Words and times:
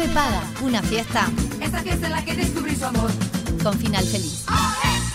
Rompe 0.00 0.14
Paga, 0.14 0.42
una 0.62 0.82
fiesta 0.82 1.28
Esa 1.60 1.82
fiesta 1.82 2.06
en 2.06 2.12
la 2.12 2.24
que 2.24 2.34
descubrí 2.34 2.74
su 2.74 2.86
amor. 2.86 3.10
con 3.62 3.78
final 3.78 4.02
feliz. 4.04 4.46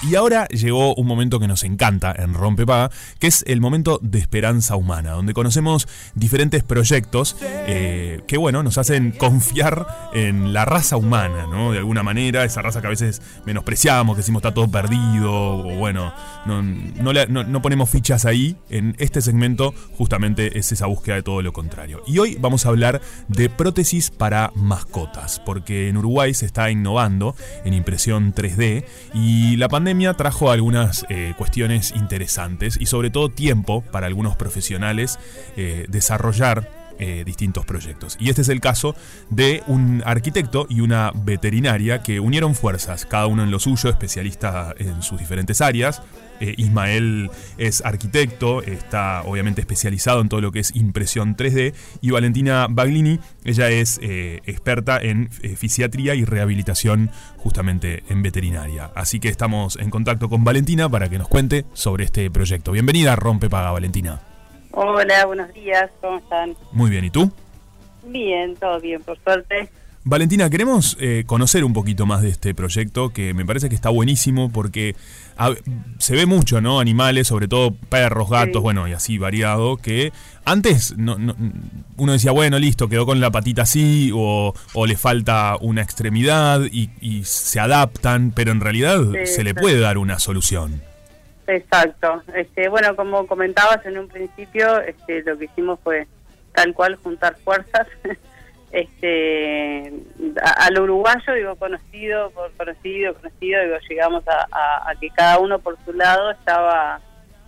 Y 0.08 0.14
ahora 0.14 0.48
llegó 0.50 0.94
un 0.94 1.08
momento 1.08 1.40
que 1.40 1.48
nos 1.48 1.64
encanta 1.64 2.14
en 2.16 2.36
Rompepaga, 2.36 2.92
que 3.18 3.26
es 3.26 3.44
el 3.48 3.60
momento 3.60 4.00
de 4.04 4.20
esperanza 4.20 4.76
humana, 4.76 5.12
donde 5.12 5.34
conocemos 5.34 5.88
diferentes 6.14 6.62
proyectos 6.62 7.36
eh, 7.42 8.22
que, 8.28 8.38
bueno, 8.38 8.62
nos 8.62 8.78
hacen 8.78 9.12
confiar 9.12 10.12
en 10.14 10.54
la 10.54 10.64
raza 10.64 10.98
humana, 10.98 11.48
¿no? 11.50 11.72
De 11.72 11.80
alguna 11.80 12.04
manera, 12.04 12.44
esa 12.44 12.62
raza 12.62 12.82
que 12.82 12.88
a 12.88 12.92
veces 12.92 13.20
menospreciamos, 13.48 14.16
que 14.16 14.22
decimos 14.22 14.42
está 14.42 14.54
todo 14.54 14.70
perdido, 14.70 15.34
o 15.34 15.76
bueno, 15.76 16.14
no, 16.46 16.62
no 16.62 17.44
no 17.44 17.62
ponemos 17.64 17.90
fichas 17.90 18.26
ahí. 18.26 18.58
En 18.70 18.96
este 19.00 19.22
segmento, 19.22 19.74
justamente, 19.98 20.60
es 20.60 20.72
esa 20.72 20.86
búsqueda 20.86 21.16
de 21.16 21.24
todo 21.24 21.42
lo 21.42 21.52
contrario. 21.52 22.04
Y 22.06 22.20
hoy 22.20 22.38
vamos 22.40 22.68
a 22.68 22.70
hablar 22.70 23.02
de 23.28 23.50
prótesis 23.50 24.12
para 24.12 24.52
mascotas, 24.56 25.42
porque 25.44 25.90
en 25.90 25.98
Uruguay 25.98 26.36
se 26.36 26.46
está 26.46 26.70
innovando 26.70 27.36
en 27.64 27.74
impresión 27.74 28.36
3D 28.36 28.86
y 29.16 29.56
la 29.58 29.68
pandemia 29.68 29.95
trajo 30.16 30.52
algunas 30.52 31.06
eh, 31.10 31.34
cuestiones 31.38 31.92
interesantes 31.96 32.78
y 32.80 32.86
sobre 32.86 33.10
todo 33.10 33.30
tiempo 33.30 33.82
para 33.82 34.08
algunos 34.08 34.36
profesionales 34.36 35.20
eh, 35.56 35.86
desarrollar 35.90 36.85
eh, 37.00 37.24
distintos 37.26 37.66
proyectos. 37.66 38.18
Y 38.20 38.30
este 38.30 38.42
es 38.42 38.50
el 38.50 38.62
caso 38.62 38.96
de 39.30 39.64
un 39.68 40.02
arquitecto 40.06 40.66
y 40.70 40.82
una 40.82 41.12
veterinaria 41.14 42.02
que 42.02 42.20
unieron 42.20 42.56
fuerzas, 42.56 43.06
cada 43.06 43.28
uno 43.28 43.44
en 43.44 43.52
lo 43.52 43.60
suyo, 43.60 43.90
especialista 43.90 44.74
en 44.78 45.02
sus 45.02 45.20
diferentes 45.20 45.62
áreas. 45.62 46.02
Eh, 46.40 46.54
Ismael 46.58 47.30
es 47.58 47.84
arquitecto, 47.86 48.62
está 48.62 49.24
obviamente 49.24 49.62
especializado 49.62 50.22
en 50.22 50.30
todo 50.30 50.42
lo 50.42 50.52
que 50.52 50.60
es 50.60 50.76
impresión 50.76 51.36
3D. 51.36 51.74
Y 52.02 52.12
Valentina 52.12 52.68
Baglini, 52.70 53.20
ella 53.44 53.70
es 53.70 54.00
eh, 54.02 54.42
experta 54.46 54.98
en 55.02 55.30
fisiatría 55.32 56.16
y 56.16 56.26
rehabilitación 56.26 57.12
justamente 57.38 58.04
en 58.10 58.22
veterinaria. 58.22 58.92
Así 58.96 59.20
que 59.20 59.30
estamos 59.30 59.78
en 59.78 59.90
contacto 59.90 60.30
con 60.30 60.44
Valentina 60.44 60.90
para 60.90 61.10
que 61.10 61.18
nos 61.18 61.28
cuente 61.28 61.66
sobre 61.74 62.06
este 62.06 62.30
proyecto. 62.32 62.72
Bienvenida 62.72 63.16
Rompe 63.16 63.50
Paga, 63.50 63.72
Valentina. 63.72 64.35
Hola, 64.76 65.26
buenos 65.26 65.54
días, 65.54 65.90
¿cómo 66.02 66.18
están? 66.18 66.56
Muy 66.74 66.90
bien, 66.92 67.06
¿y 67.06 67.10
tú? 67.10 67.32
Bien, 68.06 68.56
todo 68.58 68.80
bien, 68.82 69.02
por 69.02 69.18
suerte. 69.24 69.70
Valentina, 70.04 70.50
queremos 70.52 70.98
eh, 71.00 71.24
conocer 71.26 71.64
un 71.64 71.74
poquito 71.74 72.06
más 72.06 72.22
de 72.22 72.30
este 72.30 72.54
proyecto 72.54 73.10
que 73.12 73.34
me 73.34 73.44
parece 73.46 73.70
que 73.70 73.76
está 73.76 73.90
buenísimo 73.90 74.52
porque 74.52 74.96
a- 75.38 75.54
se 75.98 76.16
ve 76.16 76.28
mucho, 76.28 76.62
¿no? 76.62 76.80
Animales, 76.80 77.28
sobre 77.28 77.48
todo 77.48 77.74
perros, 77.74 78.30
gatos, 78.30 78.58
Sí. 78.58 78.60
bueno, 78.60 78.88
y 78.88 78.92
así 78.94 79.18
variado, 79.18 79.78
que 79.78 80.12
antes 80.44 80.96
no, 80.98 81.18
no- 81.18 81.36
uno 81.98 82.12
decía, 82.12 82.32
bueno, 82.32 82.60
listo, 82.60 82.88
quedó 82.88 83.06
con 83.08 83.20
la 83.20 83.32
patita 83.32 83.64
así 83.64 84.12
o, 84.14 84.54
o 84.74 84.86
le 84.86 84.96
falta 84.98 85.58
una 85.60 85.82
extremidad 85.82 86.62
y, 86.72 86.92
y 87.02 87.24
se 87.24 87.60
adaptan, 87.60 88.32
pero 88.36 88.52
en 88.52 88.60
realidad 88.62 89.00
Sí, 89.12 89.26
se 89.26 89.44
le 89.44 89.56
puede 89.56 89.80
dar 89.80 89.98
una 89.98 90.20
solución. 90.20 90.84
Exacto. 91.48 92.24
Este, 92.34 92.68
bueno, 92.70 92.96
como 92.96 93.28
comentabas 93.28 93.86
en 93.86 93.98
un 94.00 94.08
principio, 94.08 94.80
este, 94.82 95.22
lo 95.24 95.38
que 95.38 95.46
hicimos 95.46 95.80
fue 95.84 96.08
tal 96.54 96.74
cual 96.74 96.96
juntar 96.96 97.36
fuerzas. 97.44 97.88
este, 98.72 99.94
a- 100.42 100.66
al 100.66 100.80
uruguayo, 100.80 101.34
digo, 101.34 101.56
conocido, 101.56 102.30
por 102.32 102.52
conocido, 102.54 103.14
conocido, 103.16 103.62
digo, 103.64 103.76
llegamos 103.90 104.28
a, 104.28 104.48
a- 104.52 104.90
a 104.90 104.96
que 105.00 105.10
cada 105.10 105.40
uno 105.40 105.60
por 105.60 105.78
su 105.86 105.94
lado 105.94 106.32
estaba 106.32 107.00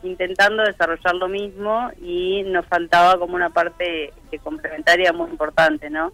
intentando 0.04 0.64
desarrollar 0.64 1.16
lo 1.16 1.28
mismo 1.28 1.90
y 2.02 2.44
nos 2.44 2.66
faltaba 2.68 3.18
como 3.18 3.36
una 3.36 3.50
parte 3.50 4.06
este, 4.24 4.40
complementaria 4.40 5.12
muy 5.12 5.30
importante, 5.32 5.90
¿no? 5.90 6.12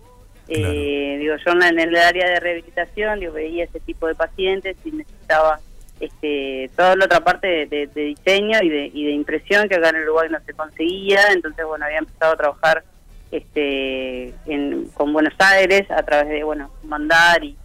Eh, 0.47 1.17
digo, 1.19 1.35
yo 1.45 1.51
en 1.53 1.79
el 1.79 1.95
área 1.95 2.27
de 2.29 2.39
rehabilitación, 2.39 3.19
digo, 3.19 3.33
veía 3.33 3.63
ese 3.65 3.79
tipo 3.79 4.07
de 4.07 4.15
pacientes 4.15 4.75
y 4.83 4.91
necesitaba 4.91 5.59
este, 5.99 6.69
toda 6.75 6.95
la 6.95 7.05
otra 7.05 7.21
parte 7.21 7.47
de, 7.47 7.65
de- 7.67 7.87
de 7.87 8.01
diseño 8.01 8.59
y 8.61 8.69
de, 8.69 8.91
y 8.93 9.05
de 9.05 9.11
impresión 9.11 9.69
que 9.69 9.75
acá 9.75 9.89
en 9.89 10.03
Uruguay 10.03 10.27
no 10.29 10.39
se 10.45 10.53
conseguía, 10.53 11.19
entonces 11.31 11.65
bueno, 11.65 11.85
había 11.85 11.99
empezado 11.99 12.33
a 12.33 12.37
trabajar 12.37 12.83
este, 13.31 14.33
en, 14.45 14.85
con 14.93 15.11
Buenos 15.13 15.33
Aires 15.39 15.89
a 15.91 16.03
través 16.03 16.29
de, 16.29 16.43
bueno, 16.43 16.69
mandar 16.83 17.43
y, 17.43 17.57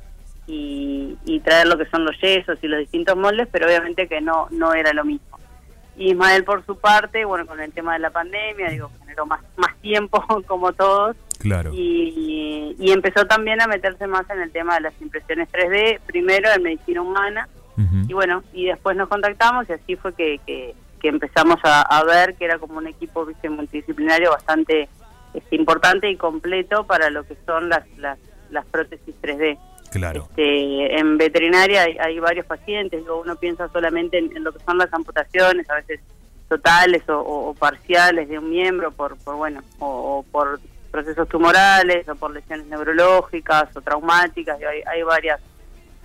y, 0.47 1.17
y 1.27 1.41
traer 1.41 1.67
lo 1.67 1.77
que 1.79 1.87
son 1.87 2.05
los 2.05 2.19
yesos 2.21 2.59
y 2.63 2.69
los 2.69 2.81
distintos 2.81 3.17
moldes, 3.17 3.49
pero 3.53 3.67
obviamente 3.67 4.09
que 4.09 4.21
no, 4.21 4.49
no 4.51 4.73
era 4.75 4.93
lo 4.93 5.05
mismo. 5.05 5.39
Y 5.97 6.11
Ismael 6.13 6.45
por 6.45 6.65
su 6.65 6.79
parte, 6.79 7.25
bueno, 7.25 7.45
con 7.47 7.61
el 7.61 7.73
tema 7.73 7.95
de 7.95 7.99
la 7.99 8.11
pandemia, 8.11 8.71
digo, 8.71 8.91
generó 9.01 9.27
más, 9.27 9.41
más 9.57 9.77
tiempo 9.81 10.25
como 10.47 10.73
todos, 10.73 11.17
Claro. 11.39 11.71
y, 11.73 12.75
y 12.81 12.91
empezó 12.93 13.25
también 13.27 13.61
a 13.61 13.67
meterse 13.69 14.07
más 14.09 14.29
en 14.31 14.41
el 14.41 14.51
tema 14.51 14.75
de 14.75 14.81
las 14.81 15.01
impresiones 15.01 15.49
3D, 15.53 16.01
primero 16.07 16.49
en 16.53 16.63
medicina 16.63 17.01
humana, 17.03 17.49
Y 18.09 18.13
bueno, 18.13 18.43
y 18.53 18.67
después 18.67 18.97
nos 18.97 19.09
contactamos 19.09 19.69
y 19.69 19.73
así 19.73 19.95
fue 19.97 20.13
que, 20.15 20.41
que, 20.47 20.75
que 21.01 21.09
empezamos 21.09 21.57
a, 21.63 21.83
a 21.83 22.03
ver 22.05 22.35
que 22.37 22.45
era 22.45 22.59
como 22.59 22.79
un 22.79 22.87
equipo 22.89 23.25
viste 23.25 23.49
multidisciplinario 23.49 24.31
bastante 24.33 24.89
este, 25.35 25.55
importante 25.57 26.11
y 26.11 26.17
completo 26.17 26.85
para 26.85 27.09
lo 27.11 27.23
que 27.25 27.37
son 27.47 27.69
las, 27.69 27.85
las, 27.99 28.19
las 28.51 28.67
prótesis 28.67 29.15
3D. 29.23 29.59
Claro. 29.93 30.27
Este, 30.31 30.99
en 30.99 31.17
veterinaria 31.19 31.83
hay, 31.83 31.97
hay 31.99 32.19
varios 32.19 32.47
pacientes, 32.47 33.03
uno 33.09 33.37
piensa 33.37 33.69
solamente 33.69 34.19
en, 34.19 34.37
en 34.37 34.43
lo 34.45 34.53
que 34.53 34.59
son 34.65 34.77
las 34.77 34.93
amputaciones, 34.93 35.71
a 35.71 35.77
veces 35.77 36.01
totales 36.49 37.09
o, 37.09 37.19
o- 37.21 37.51
o 37.51 37.55
parciales 37.55 38.29
de 38.29 38.39
un 38.39 38.51
miembro 38.51 38.91
por, 38.91 39.17
por 39.19 39.37
bueno, 39.37 39.61
o, 39.79 39.87
o 40.19 40.23
por 40.33 40.59
procesos 40.91 41.29
tumorales 41.29 42.09
o 42.09 42.17
por 42.17 42.33
lesiones 42.33 42.67
neurológicas 42.67 43.69
o 43.77 43.81
traumáticas, 43.83 44.59
hay, 44.59 44.81
hay 44.87 45.03
varias 45.03 45.41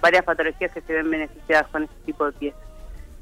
varias 0.04 0.24
patologías 0.26 0.72
que 0.74 0.82
se 0.82 0.94
ven 0.94 1.10
beneficiadas 1.10 1.68
con 1.72 1.84
este 1.84 1.96
tipo 2.06 2.26
de 2.26 2.32
piezas. 2.34 2.60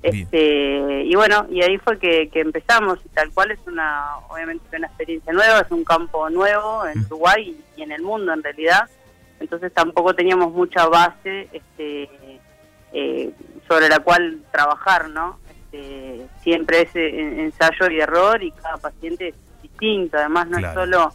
Este, 0.03 1.03
y 1.03 1.13
bueno, 1.15 1.45
y 1.51 1.61
ahí 1.61 1.77
fue 1.77 1.99
que, 1.99 2.27
que 2.29 2.39
empezamos, 2.41 2.97
y 3.05 3.09
tal 3.09 3.29
cual 3.31 3.51
es 3.51 3.59
una, 3.67 4.17
obviamente 4.29 4.75
una 4.75 4.87
experiencia 4.87 5.31
nueva, 5.31 5.59
es 5.59 5.69
un 5.71 5.83
campo 5.83 6.27
nuevo 6.31 6.85
en 6.87 6.99
Mm. 7.01 7.05
Uruguay 7.05 7.55
y, 7.77 7.79
y 7.79 7.83
en 7.83 7.91
el 7.91 8.01
mundo 8.01 8.33
en 8.33 8.41
realidad, 8.41 8.89
entonces 9.39 9.71
tampoco 9.71 10.15
teníamos 10.15 10.51
mucha 10.51 10.87
base 10.87 11.47
este, 11.53 12.09
eh, 12.93 13.29
sobre 13.67 13.89
la 13.89 13.99
cual 13.99 14.39
trabajar, 14.51 15.07
¿no? 15.09 15.37
Este, 15.51 16.25
siempre 16.41 16.81
es 16.81 16.95
eh, 16.95 17.43
ensayo 17.43 17.87
y 17.91 17.99
error 17.99 18.41
y 18.41 18.51
cada 18.53 18.77
paciente 18.77 19.27
es 19.29 19.35
distinto, 19.61 20.17
además 20.17 20.47
no 20.47 20.57
Claro. 20.57 20.67
es 20.67 20.85
solo 20.89 21.13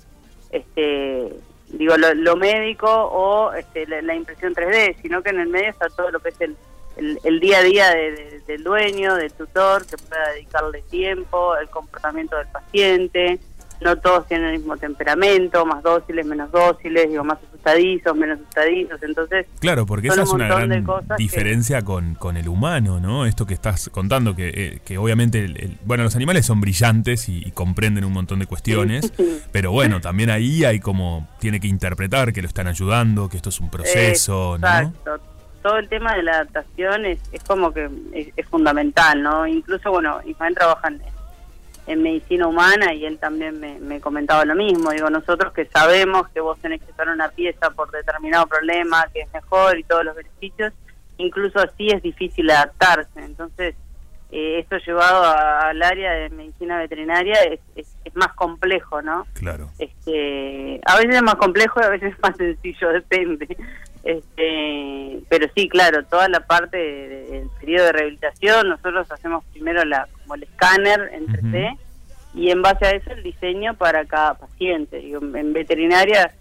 este 0.53 1.33
digo 1.69 1.97
lo, 1.97 2.15
lo 2.15 2.37
médico 2.37 2.89
o 2.89 3.53
este, 3.53 3.87
la, 3.87 4.15
impresión 4.15 4.55
3D, 4.55 4.97
sino 5.03 5.23
que 5.23 5.31
en 5.31 5.41
el 5.41 5.49
medio 5.49 5.71
está 5.71 5.89
todo 5.89 6.11
lo 6.11 6.21
que 6.21 6.29
es 6.31 6.41
el, 6.41 6.57
el, 6.97 7.19
el 7.25 7.41
día 7.41 7.59
a 7.59 7.63
día 7.63 7.91
de- 7.91 8.41
del 8.47 8.63
dueño, 8.63 9.15
del 9.17 9.33
tutor, 9.33 9.85
que 9.87 9.97
pueda 9.97 10.31
dedicarle 10.33 10.83
tiempo, 10.83 11.57
el 11.57 11.69
comportamiento 11.69 12.37
del 12.37 12.47
paciente. 12.49 13.39
No 13.81 13.97
todos 13.97 14.27
tienen 14.27 14.49
el 14.49 14.59
mismo 14.59 14.77
temperamento, 14.77 15.65
más 15.67 15.83
dóciles, 15.83 16.25
menos 16.27 16.51
dóciles, 16.51 17.09
digo, 17.11 17.25
más 17.25 17.39
asustadizos, 17.49 18.17
menos 18.17 18.39
asustadizos. 18.41 19.03
Entonces, 19.03 19.47
Claro, 19.61 19.85
porque 19.87 20.09
esa 20.09 20.23
es 20.23 20.31
un 20.31 20.37
una 20.43 20.47
gran 20.49 20.85
que- 20.85 21.15
diferencia 21.19 21.83
con, 21.83 22.15
con 22.15 22.37
el 22.37 22.49
humano, 22.49 23.01
¿no? 23.01 23.27
Esto 23.27 23.47
que 23.47 23.55
estás 23.55 23.91
contando, 23.91 24.35
que, 24.35 24.49
eh, 24.49 24.81
que 24.85 24.97
obviamente, 24.99 25.45
el- 25.45 25.57
el- 25.61 25.79
bueno, 25.85 26.05
los 26.05 26.17
animales 26.17 26.47
son 26.47 26.61
brillantes 26.61 27.29
y, 27.29 27.47
y 27.47 27.51
comprenden 27.51 28.05
un 28.05 28.13
montón 28.13 28.39
de 28.39 28.47
cuestiones, 28.47 29.13
pero 29.53 29.73
bueno, 29.73 30.01
también 30.01 30.31
ahí 30.31 30.65
hay 30.65 30.81
como, 30.81 31.29
tiene 31.39 31.61
que 31.61 31.69
interpretar 31.69 32.33
que 32.33 32.41
lo 32.43 32.49
están 32.49 32.67
ayudando, 32.69 33.29
que 33.29 33.37
esto 33.37 33.51
es 33.51 33.61
un 33.61 33.71
proceso, 33.71 34.57
¿no? 34.59 34.67
Exacto. 34.67 35.21
Todo 35.63 35.79
el 35.79 35.89
tema 35.89 36.15
de 36.15 36.23
la 36.23 36.33
adaptación 36.33 37.05
es, 37.07 37.19
es 37.33 37.43
como 37.43 37.73
que 37.73 37.91
es, 38.15 38.29
es 38.37 38.47
fundamental, 38.47 39.21
¿no? 39.23 39.47
Incluso, 39.49 39.91
bueno, 39.91 40.21
Ismael 40.25 40.55
trabaja 40.55 40.89
en, 40.89 41.03
en 41.87 42.03
medicina 42.03 42.47
humana 42.49 42.93
y 42.95 43.05
él 43.07 43.19
también 43.19 43.61
me, 43.61 43.79
me 43.79 44.01
comentaba 44.01 44.45
lo 44.45 44.55
mismo. 44.55 44.91
Digo, 44.91 45.09
nosotros 45.11 45.53
que 45.53 45.67
sabemos 45.67 46.29
que 46.31 46.41
vos 46.41 46.59
tenés 46.61 46.83
que 46.83 46.91
usar 46.91 47.09
una 47.09 47.29
pieza 47.29 47.71
por 47.71 47.91
determinado 47.91 48.47
problema, 48.47 49.07
que 49.15 49.21
es 49.21 49.33
mejor 49.33 49.79
y 49.79 49.85
todos 49.85 50.05
los 50.05 50.17
beneficios, 50.17 50.73
incluso 51.19 51.59
así 51.61 51.89
es 51.89 52.03
difícil 52.03 52.51
adaptarse. 52.51 53.21
Entonces, 53.21 53.75
eh, 54.33 54.59
esto 54.59 54.77
llevado 54.79 55.23
a- 55.23 55.69
al 55.69 55.81
área 55.83 56.13
de 56.13 56.31
medicina 56.31 56.79
veterinaria 56.79 57.35
es, 57.45 57.61
es, 57.77 57.87
es 58.05 58.17
más 58.17 58.33
complejo, 58.35 59.01
¿no? 59.01 59.25
Claro. 59.35 59.71
este 59.79 60.81
a 60.85 60.97
veces 60.97 61.15
es 61.15 61.23
más 61.23 61.37
complejo 61.37 61.81
y 61.81 61.85
a 61.85 61.91
veces 61.91 62.13
es 62.15 62.19
más 62.21 62.37
sencillo 62.37 62.89
depende 62.93 63.57
este 64.05 65.21
pero 65.29 65.47
sí 65.55 65.69
claro 65.69 66.05
toda 66.05 66.29
la 66.29 66.41
parte 66.41 66.77
de- 66.77 67.09
de- 67.09 67.25
del 67.41 67.49
periodo 67.61 67.87
de 67.87 67.93
rehabilitación 67.93 68.69
nosotros 68.69 69.11
hacemos 69.13 69.45
primero 69.53 69.85
la 69.85 70.09
como 70.23 70.35
el 70.35 70.43
escáner 70.45 71.11
en 71.13 71.27
3D 71.27 71.79
y 72.37 72.51
en 72.51 72.61
base 72.61 72.87
a 72.87 72.91
eso 72.91 73.11
el 73.13 73.23
diseño 73.23 73.75
para 73.75 74.05
cada 74.05 74.35
paciente. 74.35 74.99
Digo, 74.99 75.21
en 75.21 75.53
veterinaria 75.55 76.33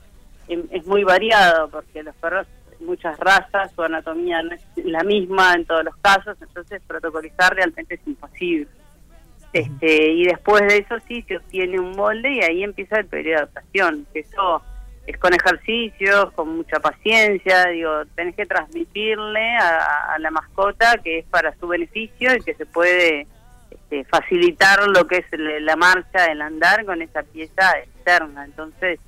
em- 0.47 0.67
es 0.69 0.85
muy 0.85 1.03
variado 1.03 1.69
porque 1.69 2.03
los 2.03 2.13
perros 2.17 2.45
muchas 2.81 3.17
razas 3.17 3.71
su 3.73 3.81
anatomía 3.81 4.43
no 4.43 4.53
es 4.53 4.61
la 4.75 5.01
misma 5.03 5.53
en 5.53 5.63
todos 5.65 5.85
los 5.85 5.95
casos 5.95 6.37
entonces 6.41 6.81
protocolizar 6.85 7.55
realmente 7.55 7.95
es 7.95 8.01
imposible. 8.05 8.67
Este, 9.53 10.11
y 10.11 10.25
después 10.25 10.61
de 10.67 10.79
eso 10.79 10.95
sí 11.07 11.23
se 11.25 11.37
obtiene 11.37 11.79
un 11.79 11.91
molde 11.91 12.29
y 12.29 12.41
ahí 12.41 12.61
empieza 12.61 12.97
el 12.97 13.05
periodo 13.05 13.37
de 13.37 13.43
adaptación, 13.43 14.05
que 14.11 14.19
eso 14.19 14.61
es 15.07 15.17
con 15.17 15.33
ejercicios, 15.33 16.33
con 16.33 16.57
mucha 16.57 16.81
paciencia, 16.81 17.67
digo, 17.67 18.03
tenés 18.15 18.35
que 18.35 18.45
transmitirle 18.45 19.55
a, 19.55 20.13
a 20.13 20.19
la 20.19 20.29
mascota 20.29 20.97
que 21.01 21.19
es 21.19 21.25
para 21.27 21.55
su 21.55 21.69
beneficio 21.69 22.35
y 22.35 22.41
que 22.41 22.53
se 22.55 22.65
puede 22.65 23.27
este, 23.89 24.03
facilitar 24.05 24.87
lo 24.87 25.05
que 25.05 25.17
es 25.17 25.25
la 25.61 25.75
marcha, 25.75 26.25
el 26.25 26.41
andar 26.41 26.85
con 26.85 27.01
esa 27.01 27.21
pieza 27.23 27.77
externa. 27.79 28.45
Entonces, 28.45 28.99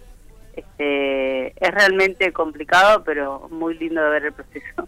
este, 0.54 1.48
es 1.48 1.74
realmente 1.74 2.32
complicado, 2.32 3.04
pero 3.04 3.48
muy 3.50 3.78
lindo 3.78 4.04
de 4.04 4.10
ver 4.10 4.26
el 4.26 4.34
proceso. 4.34 4.88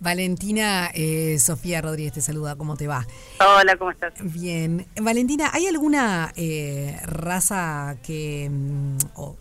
Valentina, 0.00 0.90
eh, 0.92 1.38
Sofía 1.38 1.80
Rodríguez 1.80 2.12
te 2.12 2.20
saluda, 2.20 2.56
¿cómo 2.56 2.76
te 2.76 2.86
va? 2.86 3.06
Hola, 3.40 3.76
¿cómo 3.76 3.90
estás? 3.90 4.12
Bien. 4.20 4.86
Valentina, 5.00 5.50
¿hay 5.52 5.66
alguna 5.66 6.32
eh, 6.36 6.98
raza 7.06 7.96
que, 8.04 8.50
mm, 8.50 8.96
o, 9.14 9.36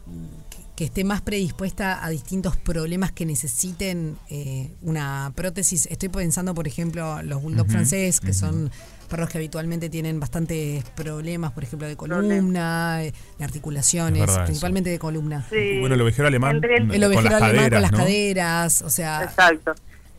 que- 0.75 0.85
esté 0.85 1.03
más 1.03 1.21
predispuesta 1.21 2.03
a 2.03 2.09
distintos 2.09 2.57
problemas 2.57 3.11
que 3.11 3.25
necesiten 3.25 4.17
eh, 4.29 4.71
una 4.81 5.31
prótesis? 5.35 5.85
Estoy 5.87 6.09
pensando, 6.09 6.53
por 6.53 6.67
ejemplo, 6.67 7.21
los 7.23 7.41
bulldog 7.41 7.67
francés, 7.69 8.19
que 8.19 8.33
son 8.33 8.71
perros 9.09 9.29
que 9.29 9.37
habitualmente 9.37 9.89
tienen 9.89 10.19
bastantes 10.19 10.83
problemas, 10.95 11.51
por 11.51 11.63
ejemplo, 11.63 11.87
de 11.87 11.95
columna, 11.95 13.03
eh, 13.03 13.13
de 13.37 13.45
articulaciones, 13.45 14.21
Es 14.21 14.27
verdad 14.27 14.45
principalmente 14.45 14.89
de 14.89 14.97
columna. 14.99 15.45
Sí. 15.51 15.79
Bueno, 15.79 15.93
el 15.95 16.01
ovejero 16.01 16.27
alemán 16.27 16.61
El 16.63 16.89
con 17.13 17.23
las 17.23 17.33
alemán 17.33 17.39
caderas, 17.39 17.69
con 17.71 17.81
las 17.83 17.91
¿no? 17.91 17.97
caderas, 17.99 18.81
o 18.81 18.89
sea, 18.89 19.23
Exacto. 19.23 19.73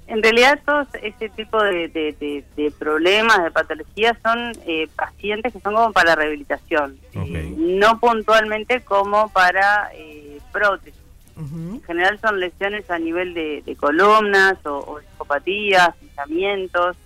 En 0.07 0.23
realidad 0.23 0.61
todos 0.67 0.87
ese 1.03 1.31
tipo 1.31 1.61
de, 1.63 1.89
de- 1.89 2.15
de- 2.21 2.45
de 2.57 2.71
problemas, 2.73 3.43
de 3.43 3.51
patologías, 3.51 4.15
son 4.23 4.53
eh, 4.67 4.87
pacientes 4.95 5.51
que 5.51 5.61
son 5.61 5.73
como 5.75 5.93
para 5.95 6.15
rehabilitación, 6.15 6.99
eh, 7.15 7.55
no 7.57 7.99
puntualmente 7.99 8.83
como 8.83 9.31
para 9.31 9.89
eh, 9.95 10.24
prótesis. 10.55 11.03
En 11.37 11.83
general 11.83 12.21
son 12.21 12.39
lesiones 12.39 12.89
a 12.91 12.99
nivel 12.99 13.35
de, 13.35 13.61
de 13.67 13.75
columnas 13.75 14.55
o, 14.65 14.79
o 14.79 15.01
discopatías, 15.01 15.97
pinzamientos, 15.97 16.97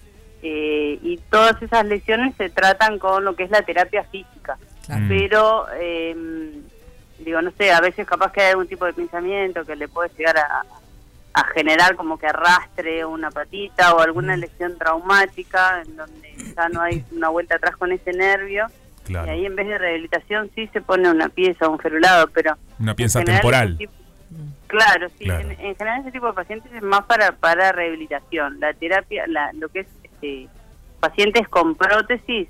eh, 0.43 0.99
y 1.03 1.17
todas 1.31 1.61
esas 1.63 1.87
lesiones 1.87 2.37
se 2.37 2.51
tratan 2.51 2.99
con 2.99 3.25
lo 3.25 3.35
que 3.35 3.45
es 3.45 3.51
la 3.51 3.63
terapia 3.63 4.05
física. 4.05 4.59
claro. 4.85 5.05
Mm. 5.05 5.09
Pero, 5.09 5.67
eh, 5.81 6.15
digo, 7.19 7.43
no 7.43 7.51
sé, 7.53 7.73
a 7.73 7.81
veces 7.81 8.07
capaz 8.07 8.33
que 8.33 8.43
hay 8.43 8.51
algún 8.51 8.69
tipo 8.69 8.85
de 8.85 8.93
pensamiento 8.93 9.65
que 9.65 9.77
le 9.77 9.89
puede 9.89 10.11
llegar 10.17 10.37
a, 10.39 10.63
a 11.33 11.45
generar 11.55 11.97
como 11.97 12.19
que 12.19 12.27
arrastre 12.27 13.05
una 13.05 13.31
patita 13.31 13.95
o 13.95 14.01
alguna 14.01 14.37
lesión 14.37 14.77
traumática 14.77 15.83
en 15.83 15.97
donde 15.97 16.35
ya 16.55 16.69
no 16.69 16.83
hay 16.83 17.05
una 17.13 17.31
vuelta 17.31 17.57
atrás 17.57 17.77
con 17.77 17.93
ese 17.93 18.13
nervio. 18.13 18.67
Claro. 19.09 19.27
Y 19.27 19.31
ahí 19.31 19.47
en 19.47 19.57
vez 19.57 19.67
de 19.67 19.79
rehabilitación 19.79 20.51
sí 20.55 20.69
se 20.73 20.81
pone 20.81 21.11
una 21.11 21.29
pieza, 21.29 21.69
un 21.69 21.79
ferulado, 21.81 22.29
pero... 22.29 22.57
Una 22.79 22.95
pieza 22.95 23.19
general 23.19 23.41
temporal. 23.41 23.77
tipo- 23.79 23.93
claro, 24.69 25.09
sí. 25.19 25.25
Claro. 25.25 25.49
En, 25.49 25.61
en 25.61 25.75
general 25.77 26.01
ese 26.03 26.13
tipo 26.13 26.27
de 26.29 26.33
pacientes 26.35 26.73
es 26.73 26.83
más 26.83 27.05
para, 27.07 27.33
para 27.33 27.73
rehabilitación. 27.73 28.61
La 28.61 28.73
terapia, 28.75 29.25
la, 29.27 29.53
lo 29.55 29.69
que 29.69 29.81
es 29.81 29.87
este, 30.05 30.49
pacientes 31.01 31.49
con 31.49 31.75
prótesis 31.75 32.49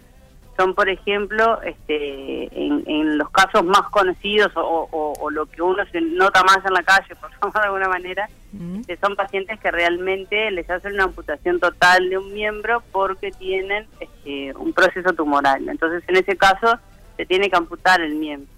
son, 0.59 0.75
por 0.75 0.89
ejemplo, 0.91 1.63
este, 1.63 2.45
en, 2.53 2.83
en 2.87 3.17
los 3.17 3.31
casos 3.31 3.65
más 3.65 3.83
conocidos 3.91 4.51
o, 4.57 4.89
o- 4.91 5.13
o 5.21 5.31
lo 5.31 5.47
que 5.47 5.63
uno 5.63 5.83
se 5.93 6.01
nota 6.03 6.43
más 6.43 6.59
en 6.67 6.75
la 6.75 6.83
calle, 6.83 7.15
por 7.21 7.31
llamarlo 7.31 7.61
de 7.61 7.67
alguna 7.67 7.89
manera, 7.89 8.29
Mm, 8.51 8.81
son 8.99 9.15
pacientes 9.15 9.61
que 9.61 9.71
realmente 9.71 10.51
les 10.53 10.69
hacen 10.71 10.95
una 10.95 11.05
amputación 11.05 11.61
total 11.61 12.09
de 12.09 12.17
un 12.17 12.33
miembro 12.33 12.83
porque 12.93 13.31
tienen 13.31 13.87
este, 14.01 14.55
un 14.57 14.73
proceso 14.73 15.13
tumoral. 15.13 15.69
Entonces, 15.69 16.03
en 16.09 16.17
ese 16.17 16.35
caso, 16.35 16.79
se 17.19 17.27
tiene 17.27 17.51
que 17.51 17.57
amputar 17.57 18.01
el 18.01 18.15
miembro. 18.15 18.51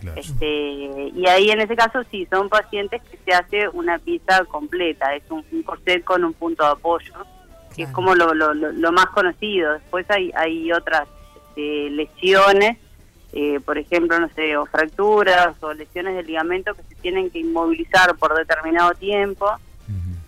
Claro. 0.00 0.18
Este, 0.18 0.46
y 1.14 1.26
ahí 1.28 1.50
en 1.50 1.60
ese 1.60 1.76
caso 1.76 2.02
sí, 2.10 2.26
son 2.30 2.48
pacientes 2.48 3.02
que 3.02 3.18
se 3.18 3.34
hace 3.34 3.68
una 3.68 3.98
pieza 3.98 4.46
completa, 4.46 5.14
es 5.14 5.22
un, 5.30 5.44
un 5.52 5.62
corset 5.62 6.02
con 6.04 6.24
un 6.24 6.32
punto 6.32 6.64
de 6.64 6.70
apoyo, 6.70 7.12
que 7.76 7.82
es 7.82 7.90
como 7.90 8.14
lo, 8.14 8.32
lo, 8.32 8.54
lo- 8.54 8.72
lo 8.72 8.92
más 8.92 9.06
conocido. 9.08 9.74
Después 9.74 10.10
hay, 10.10 10.32
hay 10.36 10.72
otras 10.72 11.06
este, 11.54 11.90
lesiones, 11.90 12.78
eh, 13.32 13.60
por 13.64 13.78
ejemplo, 13.78 14.18
no 14.18 14.28
sé, 14.30 14.56
o 14.56 14.66
fracturas 14.66 15.56
o 15.62 15.72
lesiones 15.72 16.16
de 16.16 16.22
ligamento 16.24 16.74
que 16.74 16.82
se 16.82 16.94
tienen 16.96 17.30
que 17.30 17.40
inmovilizar 17.40 18.16
por 18.16 18.34
determinado 18.36 18.92
tiempo 18.94 19.46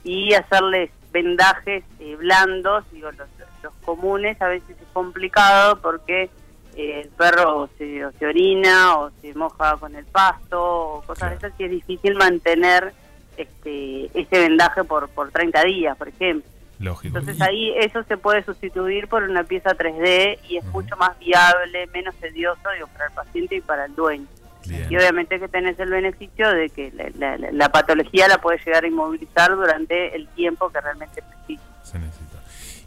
y 0.04 0.34
hacerles 0.34 0.90
vendajes 1.12 1.82
eh, 1.98 2.14
blandos, 2.16 2.84
digo, 2.92 3.10
los, 3.12 3.28
los 3.62 3.72
comunes 3.84 4.40
a 4.40 4.48
veces 4.48 4.70
es 4.70 4.86
complicado 4.92 5.80
porque 5.80 6.30
eh, 6.76 7.00
el 7.02 7.08
perro 7.08 7.68
se, 7.76 8.04
o 8.04 8.12
se 8.12 8.26
orina 8.26 8.98
o 8.98 9.10
se 9.20 9.34
moja 9.34 9.76
con 9.78 9.96
el 9.96 10.04
pasto 10.04 10.62
o 10.62 11.02
cosas 11.02 11.30
de 11.30 11.36
esas 11.36 11.52
y 11.58 11.64
es 11.64 11.70
difícil 11.70 12.14
mantener 12.14 12.92
este 13.36 14.06
ese 14.18 14.38
vendaje 14.38 14.84
por, 14.84 15.08
por 15.08 15.30
30 15.30 15.64
días, 15.64 15.96
por 15.96 16.08
ejemplo. 16.08 16.48
Lógico. 16.78 17.18
Entonces 17.18 17.40
ahí 17.42 17.72
eso 17.78 18.02
se 18.04 18.16
puede 18.16 18.44
sustituir 18.44 19.08
por 19.08 19.22
una 19.22 19.44
pieza 19.44 19.70
3D 19.70 20.38
y 20.48 20.58
es 20.58 20.64
mucho 20.66 20.96
más 20.96 21.18
viable, 21.18 21.86
menos 21.94 22.14
tedioso 22.16 22.60
digo, 22.74 22.86
para 22.88 23.06
el 23.06 23.12
paciente 23.12 23.56
y 23.56 23.60
para 23.62 23.86
el 23.86 23.94
dueño. 23.94 24.26
Bien. 24.66 24.86
Y 24.90 24.96
obviamente 24.96 25.38
que 25.40 25.48
tenés 25.48 25.78
el 25.78 25.90
beneficio 25.90 26.50
de 26.50 26.68
que 26.70 26.90
la, 26.92 27.08
la- 27.16 27.38
la- 27.38 27.52
la 27.52 27.68
patología 27.70 28.26
la 28.28 28.38
puedes 28.38 28.64
llegar 28.66 28.84
a 28.84 28.88
inmovilizar 28.88 29.54
durante 29.54 30.14
el 30.16 30.26
tiempo 30.28 30.70
que 30.70 30.80
realmente 30.80 31.22
precisa. 31.22 31.62
se 31.84 31.98
necesita. 31.98 32.36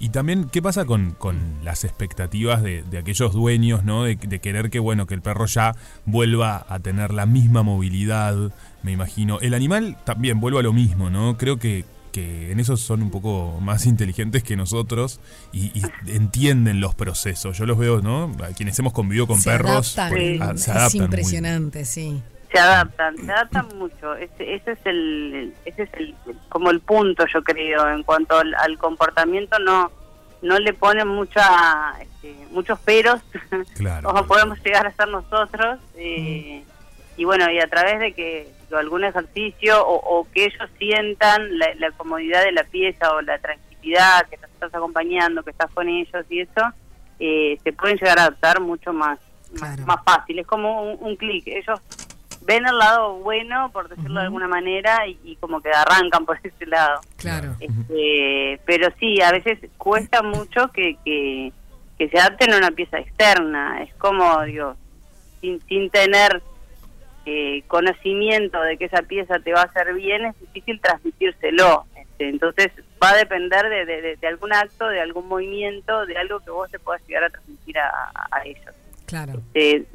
Y 0.01 0.09
también, 0.09 0.49
¿qué 0.49 0.61
pasa 0.61 0.85
con, 0.85 1.11
con 1.11 1.37
las 1.63 1.83
expectativas 1.83 2.61
de, 2.63 2.83
de 2.83 2.97
aquellos 2.99 3.33
dueños, 3.33 3.83
¿no? 3.83 4.03
De, 4.05 4.15
de 4.15 4.39
querer 4.39 4.69
que, 4.69 4.79
bueno, 4.79 5.07
que 5.07 5.13
el 5.13 5.21
perro 5.21 5.45
ya 5.45 5.73
vuelva 6.05 6.65
a 6.69 6.79
tener 6.79 7.11
la 7.13 7.25
misma 7.25 7.63
movilidad, 7.63 8.35
me 8.81 8.91
imagino. 8.93 9.39
El 9.41 9.53
animal 9.53 9.97
también 10.05 10.39
vuelve 10.39 10.59
a 10.59 10.63
lo 10.63 10.71
mismo, 10.73 11.09
¿no? 11.09 11.37
Creo 11.37 11.57
que, 11.57 11.83
que 12.11 12.51
en 12.51 12.59
eso 12.59 12.77
son 12.77 13.01
un 13.03 13.11
poco 13.11 13.59
más 13.61 13.85
inteligentes 13.85 14.43
que 14.43 14.55
nosotros 14.55 15.19
y, 15.51 15.67
y 15.79 15.83
entienden 16.07 16.81
los 16.81 16.95
procesos. 16.95 17.57
Yo 17.57 17.65
los 17.65 17.77
veo, 17.77 18.01
¿no? 18.01 18.31
A 18.43 18.47
quienes 18.53 18.77
hemos 18.79 18.93
convivido 18.93 19.27
con 19.27 19.39
se 19.39 19.49
perros, 19.49 19.97
adaptan, 19.97 20.09
pues, 20.17 20.41
ah, 20.41 20.47
se 20.57 20.71
es 20.71 20.75
adaptan 20.77 20.97
muy- 20.97 21.05
impresionante, 21.05 21.85
sí. 21.85 22.21
Se 22.51 22.59
adaptan, 22.59 23.15
se 23.17 23.31
adaptan 23.31 23.67
mucho. 23.77 24.15
Ese, 24.15 24.55
ese 24.55 24.71
es 24.71 24.79
el, 24.85 25.53
ese 25.65 25.83
es 25.83 25.89
el, 25.93 26.15
como 26.49 26.71
el 26.71 26.79
punto, 26.79 27.25
yo 27.31 27.43
creo, 27.43 27.87
en 27.93 28.01
cuanto 28.03 28.37
al, 28.39 28.53
al 28.55 28.77
comportamiento 28.77 29.59
no 29.59 29.91
no 30.41 30.57
le 30.57 30.71
ponen 30.73 31.05
mucha, 31.05 31.43
este, 32.01 32.33
muchos 32.51 32.79
peros, 32.79 33.19
Claro. 33.75 34.07
como 34.13 34.25
podemos 34.25 34.57
llegar 34.63 34.87
a 34.87 34.93
ser 34.95 35.09
nosotros. 35.09 35.79
eh, 35.97 36.63
Y 37.19 37.25
bueno, 37.25 37.51
y 37.51 37.59
a 37.59 37.67
través 37.67 37.99
de 37.99 38.13
que 38.13 38.47
o 38.71 38.77
algún 38.77 39.03
ejercicio 39.03 39.85
o, 39.85 40.19
o 40.19 40.27
que 40.31 40.45
ellos 40.45 40.69
sientan 40.77 41.57
la, 41.57 41.73
la 41.75 41.91
comodidad 41.91 42.43
de 42.43 42.51
la 42.53 42.63
pieza 42.63 43.11
o 43.13 43.21
la 43.21 43.37
tranquilidad, 43.39 44.25
que 44.29 44.37
los 44.37 44.49
estás 44.51 44.73
acompañando, 44.73 45.43
que 45.43 45.49
estás 45.51 45.69
con 45.73 45.89
ellos 45.89 46.25
y 46.29 46.41
eso, 46.41 46.61
eh, 47.19 47.57
se 47.63 47.73
pueden 47.73 47.97
llegar 47.97 48.19
a 48.19 48.21
adaptar 48.23 48.61
mucho 48.61 48.93
más, 48.93 49.19
más- 49.59 49.75
Claro. 49.75 49.85
más 49.85 50.03
fácil. 50.05 50.39
Es 50.39 50.47
como 50.47 50.83
un, 50.93 50.97
un 51.09 51.15
clic. 51.17 51.43
Ellos 51.47 51.79
ven 52.43 52.65
el 52.65 52.77
lado 52.77 53.15
bueno, 53.15 53.69
por 53.73 53.89
decirlo 53.89 54.19
de 54.21 54.25
alguna 54.27 54.47
manera, 54.47 55.05
y, 55.07 55.19
y 55.25 55.35
como 55.37 55.59
que 55.61 55.71
arrancan 55.71 56.25
por 56.27 56.39
ese 56.41 56.65
lado. 56.67 57.01
Claro. 57.17 57.55
Este, 57.59 58.61
pero 58.65 58.87
sí, 58.99 59.19
a 59.21 59.31
veces 59.31 59.59
cuesta 59.77 60.21
mucho 60.21 60.71
que, 60.71 60.95
que, 61.03 61.51
que 61.97 62.07
se 62.07 62.17
adapten 62.19 62.53
a 62.53 62.57
una 62.59 62.71
pieza 62.71 62.99
externa. 62.99 63.81
Es 63.83 63.93
como, 63.95 64.41
digo, 64.43 64.75
sin, 65.41 65.59
sin 65.67 65.89
tener 65.89 66.41
eh, 67.25 67.63
conocimiento 67.67 68.61
de 68.61 68.77
que 68.77 68.85
esa 68.85 69.01
pieza 69.03 69.39
te 69.39 69.53
va 69.53 69.61
a 69.61 69.65
hacer 69.65 69.93
bien, 69.93 70.25
es 70.25 70.39
difícil 70.39 70.79
transmitírselo. 70.81 71.85
Este, 71.95 72.29
entonces 72.29 72.71
va 73.01 73.11
a 73.11 73.15
depender 73.17 73.69
de, 73.69 74.15
de- 74.17 74.27
algún 74.27 74.53
acto, 74.53 74.87
de 74.87 75.01
algún 75.01 75.27
movimiento, 75.27 76.05
de 76.05 76.17
algo 76.17 76.39
que 76.39 76.51
vos 76.51 76.69
te 76.71 76.79
puedas 76.79 77.01
llegar 77.07 77.25
a 77.25 77.29
transmitir 77.29 77.77
a, 77.79 78.41
ellos. 78.45 78.75
Claro. 79.05 79.41
Eh, 79.53 79.85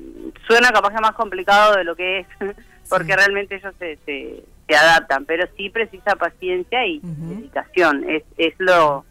suena 0.47 0.71
capaz 0.71 0.93
que 0.95 1.00
más 1.00 1.14
complicado 1.14 1.76
de 1.76 1.85
lo 1.85 1.95
que 1.97 2.21
es, 2.21 2.26
porque 2.88 3.12
Sí. 3.12 3.16
realmente 3.16 3.57
ellos 3.57 3.75
se, 3.78 3.97
se, 4.04 4.43
se 4.69 4.76
adaptan, 4.76 5.25
pero 5.25 5.47
sí 5.57 5.71
precisa 5.71 6.16
paciencia 6.16 6.87
y 6.87 7.00
dedicación, 7.02 8.09
es, 8.09 8.23
es 8.38 8.54
lo, 8.59 9.04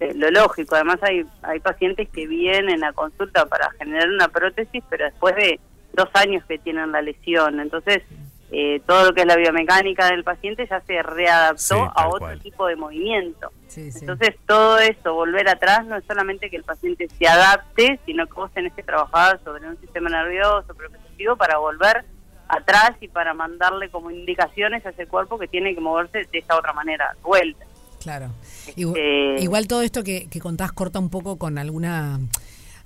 eh, 0.00 0.12
lo 0.14 0.30
lógico. 0.30 0.74
Además 0.74 0.98
hay, 1.02 1.24
hay 1.42 1.60
pacientes 1.60 2.08
que 2.10 2.26
vienen 2.26 2.84
a 2.84 2.92
consulta 2.92 3.46
para 3.46 3.70
generar 3.72 4.08
una 4.08 4.28
prótesis, 4.28 4.82
pero 4.88 5.04
después 5.06 5.34
de 5.36 5.58
dos 5.92 6.08
años 6.14 6.44
que 6.46 6.58
tienen 6.58 6.92
la 6.92 7.02
lesión, 7.02 7.60
entonces 7.60 8.02
eh, 8.50 8.80
todo 8.86 9.04
lo 9.06 9.12
que 9.14 9.20
es 9.22 9.26
la 9.26 9.36
biomecánica 9.36 10.06
del 10.08 10.24
paciente 10.24 10.66
ya 10.68 10.80
se 10.80 11.02
readaptó 11.02 11.58
Sí, 11.60 11.74
a 11.94 12.08
otro 12.08 12.18
cual. 12.20 12.40
tipo 12.40 12.66
de 12.66 12.76
movimiento. 12.76 13.50
Sí, 13.66 13.92
sí. 13.92 13.98
Entonces, 14.00 14.36
todo 14.46 14.78
eso, 14.78 15.12
volver 15.12 15.48
atrás, 15.50 15.84
no 15.86 15.96
es 15.96 16.04
solamente 16.06 16.48
que 16.48 16.56
el 16.56 16.64
paciente 16.64 17.08
se 17.08 17.28
adapte, 17.28 18.00
sino 18.06 18.26
que 18.26 18.32
vos 18.32 18.50
tenés 18.54 18.72
que 18.72 18.82
trabajar 18.82 19.38
sobre 19.44 19.68
un 19.68 19.78
sistema 19.80 20.08
nervioso, 20.08 20.74
propio 20.74 21.36
para 21.36 21.58
volver 21.58 22.06
atrás 22.48 22.92
y 23.02 23.08
para 23.08 23.34
mandarle 23.34 23.90
como 23.90 24.10
indicaciones 24.10 24.86
a 24.86 24.90
ese 24.90 25.06
cuerpo 25.06 25.38
que 25.38 25.46
tiene 25.48 25.74
que 25.74 25.82
moverse 25.82 26.26
de 26.32 26.38
esa 26.38 26.56
otra 26.56 26.72
manera, 26.72 27.14
vuelta. 27.22 27.66
Claro. 28.00 28.30
Igual, 28.76 28.96
Este- 28.98 29.42
igual 29.44 29.68
todo 29.68 29.82
esto 29.82 30.02
que, 30.02 30.26
que 30.30 30.40
contás 30.40 30.72
corta 30.72 30.98
un 30.98 31.10
poco 31.10 31.36
con 31.36 31.58
alguna 31.58 32.18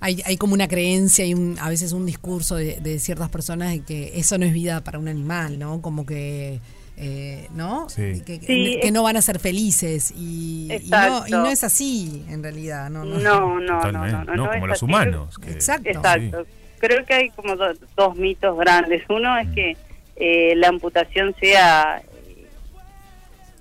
hay, 0.03 0.21
hay 0.25 0.37
como 0.37 0.53
una 0.53 0.67
creencia 0.67 1.25
y 1.25 1.33
un, 1.33 1.57
a 1.59 1.69
veces 1.69 1.91
un 1.93 2.05
discurso 2.05 2.55
de, 2.55 2.79
de 2.81 2.99
ciertas 2.99 3.29
personas 3.29 3.71
de 3.71 3.81
que 3.81 4.11
eso 4.19 4.37
no 4.37 4.45
es 4.45 4.53
vida 4.53 4.81
para 4.83 4.99
un 4.99 5.07
animal, 5.07 5.57
¿no? 5.57 5.81
Como 5.81 6.05
que 6.05 6.59
eh, 6.97 7.47
¿no? 7.55 7.89
Sí. 7.89 8.21
Que, 8.25 8.39
que- 8.39 8.45
Sí, 8.45 8.77
que 8.81 8.87
es- 8.87 8.93
no 8.93 9.01
van 9.01 9.17
a 9.17 9.21
ser 9.21 9.39
felices 9.39 10.11
y, 10.15 10.67
y 10.71 10.89
no, 10.89 11.27
y 11.27 11.31
no 11.31 11.47
es 11.47 11.63
así 11.63 12.23
en 12.29 12.43
realidad, 12.43 12.89
no, 12.91 13.03
no. 13.03 13.17
No, 13.17 13.59
no, 13.59 13.81
no, 13.81 13.91
no, 13.91 14.07
no, 14.07 14.23
No, 14.25 14.35
no 14.35 14.43
como 14.51 14.65
es 14.65 14.69
los 14.69 14.71
así. 14.77 14.85
humanos. 14.85 15.39
que- 15.39 15.51
Exacto. 15.51 15.89
Exacto. 15.89 16.45
Creo 16.79 17.05
que 17.05 17.13
hay 17.13 17.29
como 17.29 17.55
do- 17.55 17.73
dos 17.95 18.15
mitos 18.17 18.57
grandes. 18.59 19.03
Uno 19.09 19.37
es 19.39 19.47
que 19.55 19.77
eh, 20.17 20.53
la 20.57 20.67
amputación 20.67 21.33
sea 21.39 22.01
eh, 22.27 22.45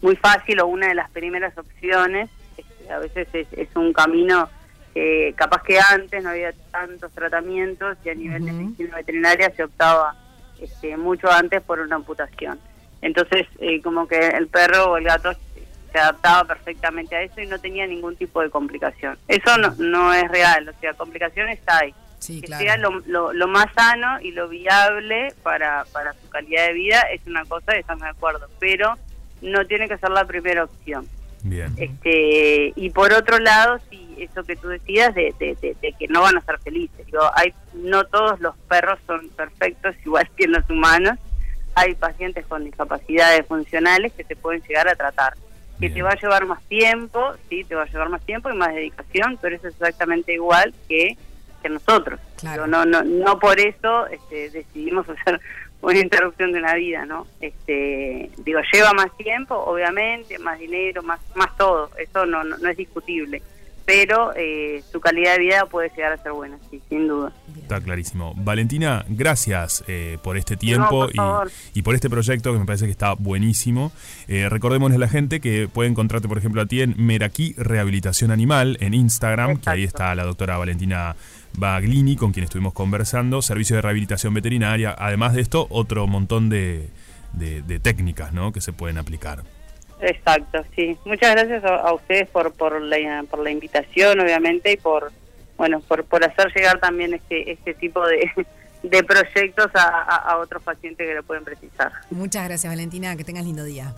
muy 0.03 0.17
fácil 0.17 0.61
o 0.61 0.67
una 0.67 0.89
de 0.89 0.95
las 0.97 1.09
primeras 1.13 1.57
opciones. 1.57 2.29
Este, 2.57 2.93
a 2.93 2.99
veces 2.99 3.29
es, 3.33 3.47
es 3.53 3.69
un 3.77 3.93
camino 3.93 4.49
que 4.95 5.35
capaz 5.37 5.63
que 5.63 5.79
antes 5.81 6.23
no 6.23 6.31
había 6.31 6.53
tantos 6.71 7.13
tratamientos 7.13 7.97
y 8.05 8.11
a 8.11 8.15
nivel 8.15 8.45
de 8.45 8.53
Ujú. 8.53 8.61
medicina 8.63 8.97
veterinaria 8.97 9.51
se 9.51 9.65
optaba 9.65 10.15
este, 10.61 10.97
mucho 10.97 11.31
antes 11.31 11.63
por 11.63 11.81
una 11.81 11.97
amputación. 11.97 12.59
Entonces, 13.01 13.47
eh, 13.59 13.81
como 13.83 14.07
que 14.07 14.19
el 14.29 14.49
perro 14.49 14.93
o 14.93 14.97
el 14.97 15.05
gato 15.05 15.33
se 15.93 15.99
adaptaba 15.99 16.45
perfectamente 16.45 17.17
a 17.17 17.23
eso 17.23 17.41
y 17.41 17.47
no 17.47 17.59
tenía 17.59 17.87
ningún 17.87 18.17
tipo 18.17 18.41
de 18.41 18.51
complicación. 18.51 19.19
Eso 19.29 19.59
no, 19.59 19.75
no 19.79 20.13
es 20.15 20.29
real, 20.31 20.69
o 20.69 20.81
sea, 20.81 20.95
complicaciones 20.95 21.59
hay. 21.67 21.95
Sí, 22.19 22.41
que 22.41 22.47
claro. 22.47 22.63
sea 22.63 22.77
lo, 22.77 22.91
lo, 23.07 23.33
lo 23.33 23.49
más 23.49 23.67
sano 23.75 24.21
y 24.21 24.31
lo 24.31 24.49
viable 24.49 25.35
para, 25.43 25.85
para 25.93 26.13
su 26.13 26.29
calidad 26.29 26.69
de 26.69 26.73
vida 26.75 27.01
es 27.13 27.27
una 27.27 27.45
cosa, 27.45 27.73
estamos 27.73 28.05
de 28.05 28.11
acuerdo, 28.11 28.47
pero 28.61 28.95
no 29.41 29.67
tiene 29.67 29.89
que 29.89 29.99
ser 29.99 30.11
la 30.11 30.25
primera 30.25 30.63
opción. 30.65 31.09
Bien. 31.43 31.73
Este, 31.77 32.73
y 32.77 32.91
por 32.91 33.13
otro 33.13 33.39
lado, 33.39 33.79
sí, 33.91 34.15
eso 34.19 34.45
que 34.45 34.57
tú 34.57 34.69
decías 34.69 35.15
de, 35.15 35.35
de, 35.41 35.57
de- 35.61 35.77
de 35.81 35.93
que 35.99 36.07
no 36.09 36.23
van 36.23 36.37
a 36.37 36.41
ser 36.43 36.59
felices. 36.61 37.05
Digo, 37.07 37.23
hay, 37.35 37.53
no 37.75 38.05
todos 38.05 38.39
los 38.41 38.57
perros 38.69 38.99
son 39.07 39.29
perfectos, 39.31 39.95
igual 40.05 40.29
que 40.37 40.47
los 40.47 40.69
humanos. 40.71 41.19
Hay 41.75 41.95
pacientes 41.95 42.47
con 42.47 42.65
discapacidades 42.65 43.47
funcionales 43.47 44.13
que 44.13 44.25
se 44.25 44.37
pueden 44.37 44.63
llegar 44.63 44.89
a 44.89 44.95
tratar. 44.95 45.33
Que 45.81 45.87
Bien. 45.89 45.95
te 45.95 46.03
va 46.03 46.11
a 46.11 46.21
llevar 46.21 46.47
más 46.47 46.63
tiempo, 46.65 47.33
sí, 47.49 47.65
te 47.65 47.75
va 47.75 47.83
a 47.83 47.87
llevar 47.87 48.09
más 48.11 48.21
tiempo 48.25 48.51
y 48.51 48.55
más 48.55 48.75
dedicación, 48.75 49.39
pero 49.41 49.57
eso 49.57 49.67
es 49.69 49.75
exactamente 49.75 50.35
igual 50.35 50.73
que, 50.89 51.17
que 51.63 51.69
nosotros. 51.71 52.21
Claro. 52.37 52.67
Digo, 52.67 52.77
no, 52.77 52.85
no, 52.85 53.03
no 53.03 53.39
por 53.41 53.59
eso 53.59 54.07
este, 54.09 54.51
decidimos 54.51 55.09
hacer 55.09 55.41
una 55.83 55.99
interrupción 55.99 56.53
de 56.53 56.61
una 56.61 56.75
vida, 56.75 57.05
¿no? 57.05 57.27
Este, 57.41 58.31
digo, 58.39 58.61
lleva 58.73 58.93
más 58.93 59.15
tiempo, 59.17 59.55
obviamente, 59.57 60.39
más 60.39 60.59
dinero, 60.59 61.03
más, 61.03 61.21
más 61.35 61.57
todo, 61.57 61.91
eso 61.99 62.25
no, 62.25 62.45
no 62.45 62.69
es 62.69 62.77
discutible, 62.77 63.43
pero 63.85 64.33
eh, 64.37 64.83
su 64.91 65.01
calidad 65.01 65.33
de 65.35 65.41
vida 65.41 65.67
puede 65.67 65.91
llegar 65.91 66.13
a 66.13 66.17
ser 66.23 66.33
buena, 66.33 66.59
sí, 66.71 66.81
sin 66.89 67.09
duda. 67.09 67.33
Está 67.57 67.81
clarísimo. 67.81 68.33
Valentina, 68.37 69.05
gracias 69.09 69.85
eh, 69.89 70.19
por 70.23 70.37
este 70.37 70.57
tiempo 70.57 71.09
por 71.13 71.47
y, 71.75 71.79
y 71.79 71.83
por 71.83 71.95
este 71.95 72.09
proyecto 72.11 72.53
que 72.53 72.59
me 72.59 72.65
parece 72.67 72.85
que 72.87 72.91
está 72.91 73.15
buenísimo. 73.15 73.93
Eh, 74.29 74.49
recordémosle 74.49 74.97
a 74.97 74.99
la 75.01 75.09
gente 75.09 75.41
que 75.41 75.69
puede 75.73 75.89
encontrarte, 75.91 76.29
por 76.29 76.39
ejemplo, 76.39 76.63
a 76.63 76.67
ti 76.67 76.81
en 76.83 76.95
Meraki 76.97 77.55
Rehabilitación 77.57 78.31
Animal 78.31 78.77
en 78.81 78.95
Instagram, 78.95 79.59
que 79.59 79.71
ahí 79.71 79.85
está 79.85 80.15
la 80.15 80.25
doctora 80.25 80.57
Valentina 80.59 81.17
Baglini, 81.57 82.17
con 82.17 82.33
quien 82.33 82.45
estuvimos 82.45 82.73
conversando, 82.73 83.43
servicio 83.43 83.77
de 83.77 83.83
rehabilitación 83.83 84.33
veterinaria. 84.35 84.95
Además 84.99 85.35
de 85.35 85.43
esto, 85.43 85.67
otro 85.71 86.07
montón 86.07 86.49
de, 86.49 86.89
de- 87.35 87.63
de 87.63 87.79
técnicas 87.79 88.33
¿no? 88.33 88.53
que 88.53 88.61
se 88.61 88.73
pueden 88.73 88.97
aplicar. 88.99 89.43
Exacto, 90.03 90.65
sí. 90.75 90.99
Muchas 91.05 91.33
gracias 91.33 91.65
a, 91.65 91.77
a 91.77 91.95
ustedes 91.95 92.29
por, 92.29 92.53
por, 92.53 92.81
la, 92.83 93.25
por 93.31 93.39
la 93.39 93.51
invitación, 93.51 94.21
obviamente, 94.21 94.73
y 94.73 94.77
por 94.77 95.13
bueno 95.57 95.81
por, 95.81 96.05
por 96.05 96.25
hacer 96.25 96.53
llegar 96.55 96.81
también 96.81 97.15
este, 97.15 97.53
este 97.53 97.75
tipo 97.75 98.05
de, 98.07 98.31
de 98.83 99.05
proyectos 99.05 99.71
a, 99.75 99.83
a, 99.83 100.17
a 100.33 100.39
otros 100.39 100.63
pacientes 100.63 101.07
que 101.07 101.15
lo 101.15 101.23
pueden 101.23 101.45
precisar. 101.45 101.93
Muchas 102.11 102.45
gracias, 102.49 102.71
Valentina. 102.71 103.17
Que 103.17 103.25
tengas 103.25 103.45
lindo 103.45 103.65
día. 103.65 103.95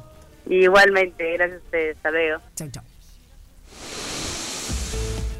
Igualmente, 0.46 1.32
gracias 1.32 1.60
a 1.60 1.64
ustedes. 1.64 1.96
Hasta 1.96 2.10
luego. 2.10 2.40
Chau, 2.54 2.68
chau. 2.70 2.82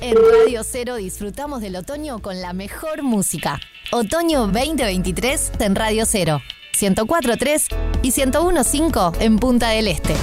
En 0.00 0.16
Radio 0.16 0.62
Cero 0.64 0.96
disfrutamos 0.96 1.60
del 1.62 1.76
otoño 1.76 2.20
con 2.20 2.40
la 2.40 2.52
mejor 2.52 3.02
música. 3.02 3.60
Otoño 3.92 4.46
2023 4.48 5.52
en 5.60 5.74
Radio 5.74 6.04
Cero. 6.06 6.40
104.3 6.74 8.00
y 8.02 8.10
101.5 8.10 9.16
en 9.20 9.38
Punta 9.38 9.70
del 9.70 9.88
Este. 9.88 10.14